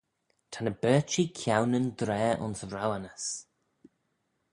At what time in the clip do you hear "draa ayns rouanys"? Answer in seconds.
1.99-3.25